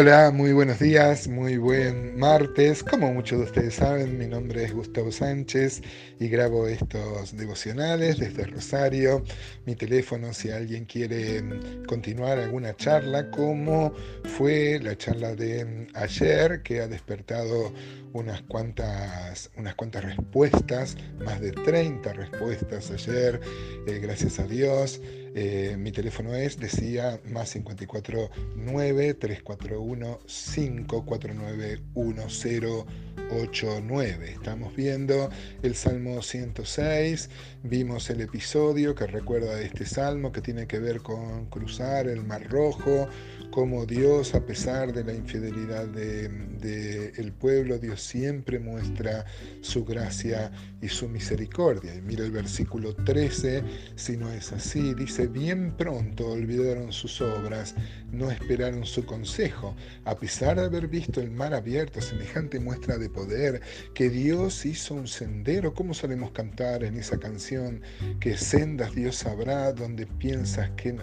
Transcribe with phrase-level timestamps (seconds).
[0.00, 2.84] Hola, muy buenos días, muy buen martes.
[2.84, 5.82] Como muchos de ustedes saben, mi nombre es Gustavo Sánchez
[6.20, 9.24] y grabo estos devocionales desde Rosario.
[9.66, 11.42] Mi teléfono, si alguien quiere
[11.88, 13.92] continuar alguna charla, como
[14.22, 17.72] fue la charla de ayer, que ha despertado
[18.12, 23.40] unas cuantas, unas cuantas respuestas, más de 30 respuestas ayer,
[23.88, 25.00] eh, gracias a Dios.
[25.34, 34.32] Eh, mi teléfono es, decía, más 54 9 341 549 1089.
[34.32, 35.28] Estamos viendo
[35.62, 37.28] el Salmo 106,
[37.62, 42.48] vimos el episodio que recuerda este salmo que tiene que ver con cruzar el Mar
[42.48, 43.08] Rojo,
[43.50, 49.24] como Dios, a pesar de la infidelidad del de, pueblo, Dios siempre muestra
[49.60, 50.50] su gracia
[50.80, 51.94] y su misericordia.
[51.94, 53.62] Y mira el versículo 13,
[53.96, 57.74] si no es así, dice, bien pronto olvidaron sus obras,
[58.12, 59.74] no esperaron su consejo,
[60.04, 63.60] a pesar de haber visto el mar abierto, semejante muestra de poder,
[63.94, 67.82] que Dios hizo un sendero, ¿cómo solemos cantar en esa canción?
[68.20, 70.90] Que sendas Dios sabrá donde piensas que...
[70.90, 70.98] Eh,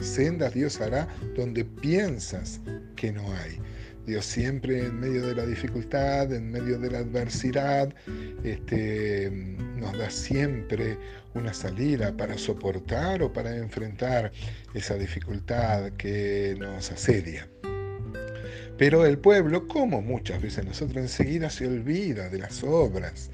[0.00, 2.60] sendas Dios hará donde piensas
[2.96, 3.58] que no hay.
[4.08, 7.94] Dios siempre en medio de la dificultad, en medio de la adversidad,
[8.42, 9.30] este,
[9.76, 10.98] nos da siempre
[11.34, 14.32] una salida para soportar o para enfrentar
[14.72, 17.46] esa dificultad que nos asedia.
[18.76, 23.30] Pero el pueblo, como muchas veces nosotros, enseguida se olvida de las obras.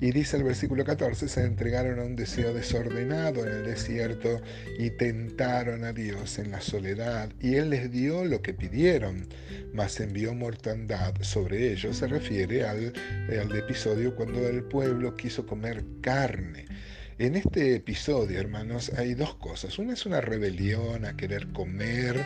[0.00, 4.40] Y dice el versículo 14, se entregaron a un deseo desordenado en el desierto
[4.78, 7.32] y tentaron a Dios en la soledad.
[7.40, 9.26] Y Él les dio lo que pidieron,
[9.72, 11.96] mas envió mortandad sobre ellos.
[11.96, 12.92] Se refiere al,
[13.28, 16.66] al episodio cuando el pueblo quiso comer carne.
[17.18, 19.80] En este episodio, hermanos, hay dos cosas.
[19.80, 22.24] Una es una rebelión a querer comer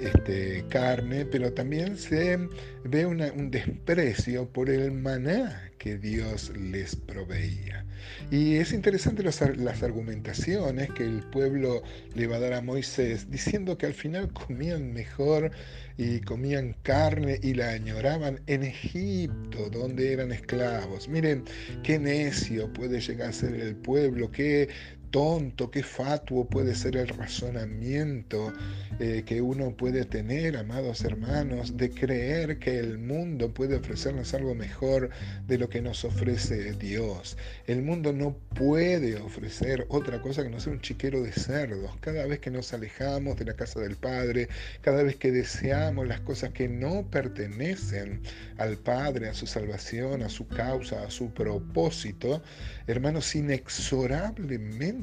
[0.00, 2.38] este, carne, pero también se
[2.84, 7.84] ve un desprecio por el maná que Dios les proveía.
[8.30, 11.82] Y es interesante las argumentaciones que el pueblo
[12.14, 15.50] le va a dar a Moisés, diciendo que al final comían mejor
[15.96, 21.08] y comían carne y la añoraban en Egipto, donde eran esclavos.
[21.08, 21.44] Miren,
[21.82, 24.68] qué necio puede llegar a ser el pueblo, qué
[25.10, 28.52] tonto, qué fatuo puede ser el razonamiento
[28.98, 34.54] eh, que uno puede tener, amados hermanos, de creer que el mundo puede ofrecernos algo
[34.54, 35.10] mejor
[35.46, 37.36] de lo que nos ofrece Dios.
[37.66, 41.96] El mundo no puede ofrecer otra cosa que no sea un chiquero de cerdos.
[42.00, 44.48] Cada vez que nos alejamos de la casa del Padre,
[44.80, 48.20] cada vez que deseamos las cosas que no pertenecen
[48.58, 52.42] al Padre, a su salvación, a su causa, a su propósito,
[52.86, 54.99] hermanos, inexorablemente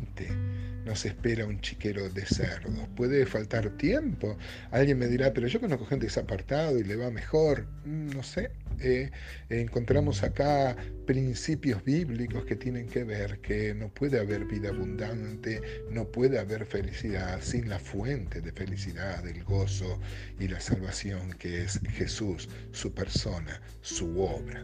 [0.88, 2.88] nos espera un chiquero de cerdos.
[2.96, 4.38] Puede faltar tiempo.
[4.72, 7.68] Alguien me dirá, pero yo conozco gente que apartado y le va mejor.
[7.86, 8.52] Mm, no sé.
[8.80, 9.10] Eh,
[9.50, 10.76] encontramos acá
[11.08, 16.66] principios bíblicos que tienen que ver que no puede haber vida abundante, no puede haber
[16.66, 20.00] felicidad sin la fuente de felicidad, el gozo
[20.40, 24.64] y la salvación que es Jesús, su persona, su obra.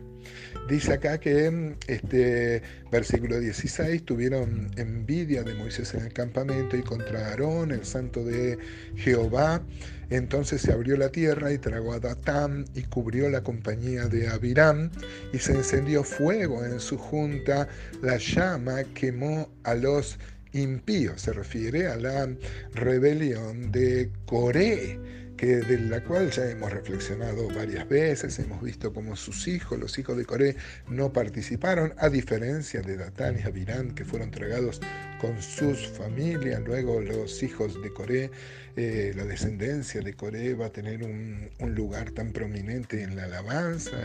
[0.69, 2.61] Dice acá que este
[2.91, 8.57] versículo 16 tuvieron envidia de Moisés en el campamento y contra Aarón, el santo de
[8.95, 9.61] Jehová.
[10.09, 14.91] Entonces se abrió la tierra y tragó a Datán y cubrió la compañía de Abiram
[15.31, 17.69] y se encendió fuego en su junta,
[18.01, 20.19] la llama quemó a los
[20.51, 22.27] impíos, se refiere a la
[22.73, 24.99] rebelión de Coré
[25.45, 30.15] de la cual ya hemos reflexionado varias veces, hemos visto cómo sus hijos, los hijos
[30.15, 30.55] de Coré,
[30.87, 34.79] no participaron, a diferencia de Datán y Abirán, que fueron tragados
[35.19, 36.61] con sus familias.
[36.65, 38.31] Luego los hijos de Coré,
[38.77, 43.97] eh, la descendencia de Coré va a tener un, lugar tan prominente en la alabanza,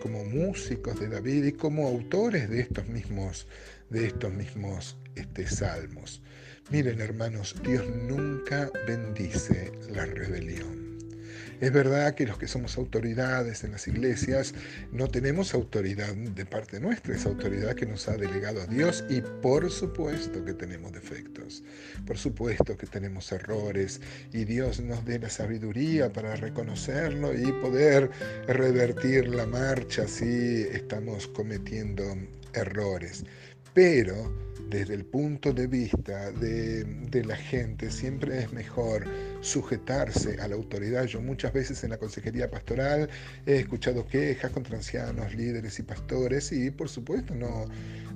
[0.00, 3.48] como músicos de David y como autores de estos mismos,
[3.90, 6.22] de estos mismos este, salmos.
[6.68, 10.98] Miren hermanos, Dios nunca bendice la rebelión.
[11.60, 14.52] Es verdad que los que somos autoridades en las iglesias
[14.90, 19.20] no tenemos autoridad de parte nuestra, es autoridad que nos ha delegado a Dios y
[19.20, 21.62] por supuesto que tenemos defectos,
[22.04, 24.00] por supuesto que tenemos errores
[24.32, 28.10] y Dios nos dé la sabiduría para reconocerlo y poder
[28.48, 32.04] revertir la marcha si estamos cometiendo
[32.54, 33.24] errores.
[33.72, 39.04] Pero desde el punto de vista de, la gente, siempre es mejor
[39.40, 41.04] sujetarse a la autoridad.
[41.04, 43.08] Yo muchas veces en la consejería pastoral
[43.46, 47.66] he escuchado quejas contra ancianos, líderes y pastores y por supuesto no,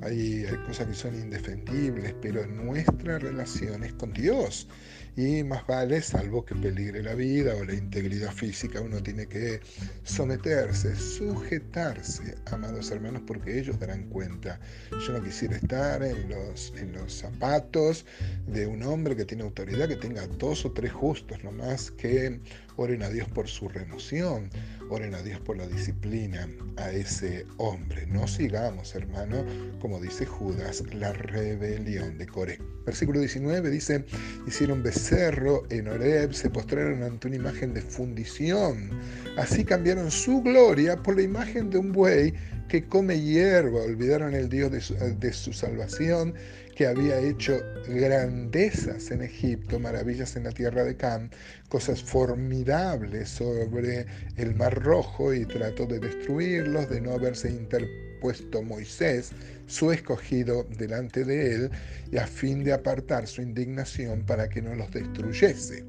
[0.02, 4.68] hay, hay cosas que son indefendibles, pero nuestra relación es con Dios
[5.16, 9.60] y más vale, salvo que peligre la vida o la integridad física, uno tiene que
[10.04, 14.60] someterse, sujetarse, amados hermanos, porque ellos darán cuenta.
[14.90, 18.06] Yo no quisiera estar en los, en los zapatos
[18.46, 22.40] de un hombre que tiene autoridad, que tenga dos o tres justos nomás, que
[22.80, 24.48] oren a Dios por su remoción,
[24.88, 26.48] oren a Dios por la disciplina
[26.78, 28.06] a ese hombre.
[28.06, 29.44] No sigamos, hermano,
[29.80, 32.58] como dice Judas, la rebelión de Coré.
[32.86, 34.06] Versículo 19 dice,
[34.46, 38.88] hicieron becerro en Oreb, se postraron ante una imagen de fundición.
[39.36, 42.32] Así cambiaron su gloria por la imagen de un buey
[42.70, 43.82] que come hierba.
[43.82, 46.32] Olvidaron el Dios de su, de su salvación
[46.80, 51.28] que había hecho grandezas en Egipto, maravillas en la tierra de Cam,
[51.68, 54.06] cosas formidables sobre
[54.38, 59.32] el Mar Rojo y trató de destruirlos, de no haberse interpuesto Moisés,
[59.66, 61.70] su escogido, delante de él,
[62.10, 65.84] y a fin de apartar su indignación para que no los destruyese.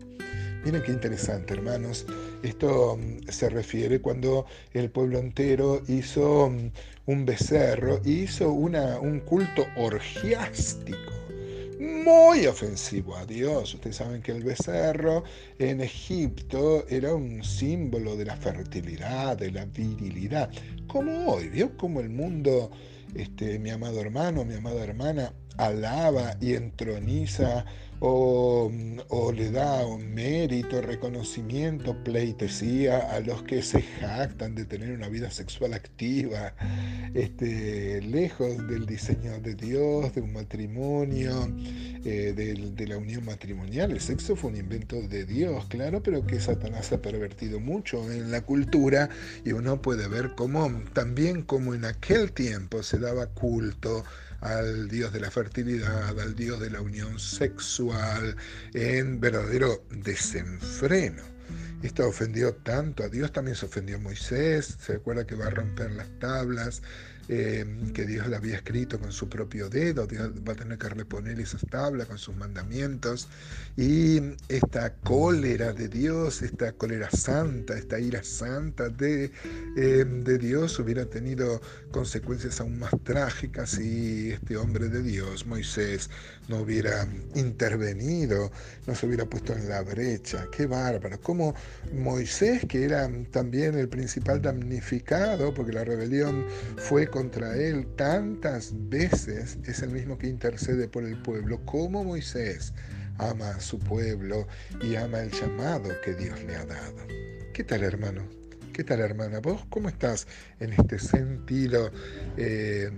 [0.63, 2.05] Miren qué interesante, hermanos.
[2.43, 6.71] Esto mm, se refiere cuando el pueblo entero hizo mm,
[7.07, 11.11] un becerro, hizo una, un culto orgiástico
[11.81, 13.73] muy ofensivo a Dios.
[13.73, 15.23] Ustedes saben que el becerro
[15.57, 20.51] en Egipto era un símbolo de la fertilidad, de la virilidad.
[20.87, 21.75] Como hoy, ¿vio?
[21.77, 22.69] Como el mundo,
[23.15, 27.65] este, mi amado hermano, mi amada hermana, alaba y entroniza
[28.03, 28.71] o,
[29.35, 35.75] le da mérito, reconocimiento, pleitesía a los que se jactan de tener una vida sexual
[35.75, 36.55] activa,
[37.13, 41.47] este, lejos del diseño de Dios, de un matrimonio,
[42.03, 43.91] eh, de, la unión matrimonial.
[43.91, 48.31] El sexo fue un invento de Dios, claro, pero que Satanás ha pervertido mucho en
[48.31, 49.09] la cultura
[49.45, 54.03] y uno puede ver cómo también como en aquel tiempo se daba culto
[54.41, 58.35] al Dios de la fertilidad, al Dios de la unión sexual,
[58.73, 61.23] en verdadero desenfreno.
[61.83, 65.51] Esto ofendió tanto a Dios, también se ofendió a Moisés, se recuerda que va a
[65.51, 66.83] romper las tablas,
[67.33, 70.89] eh, que Dios la había escrito con su propio dedo, Dios va a tener que
[70.89, 73.29] reponer esas tablas con sus mandamientos.
[73.77, 74.19] Y
[74.49, 79.31] esta cólera de Dios, esta cólera santa, esta ira santa de,
[79.77, 81.61] eh, de Dios hubiera tenido
[81.91, 86.09] consecuencias aún más trágicas si este hombre de Dios, Moisés,
[86.49, 88.51] no hubiera intervenido,
[88.85, 90.47] no se hubiera puesto en la brecha.
[90.51, 91.19] Qué bárbaro.
[91.21, 91.55] Como
[91.93, 96.45] Moisés, que era también el principal damnificado, porque la rebelión
[96.75, 102.73] fue contra él tantas veces, es el mismo que intercede por el pueblo, como Moisés
[103.19, 104.47] ama a su pueblo
[104.81, 106.97] y ama el llamado que Dios le ha dado.
[107.53, 108.27] ¿Qué tal hermano?
[108.73, 109.39] ¿Qué tal hermana?
[109.39, 110.25] ¿Vos cómo estás
[110.59, 111.91] en este sentido?
[112.37, 112.89] Eh,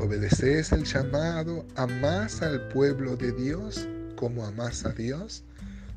[0.00, 1.64] ¿Obedeces el llamado?
[1.76, 5.44] ¿Amás al pueblo de Dios como amás a Dios?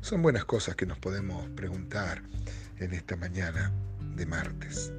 [0.00, 2.22] Son buenas cosas que nos podemos preguntar
[2.78, 3.72] en esta mañana
[4.14, 4.92] de martes.